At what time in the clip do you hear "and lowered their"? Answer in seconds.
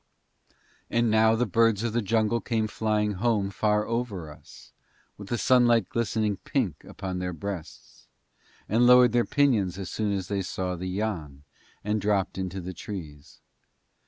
8.67-9.25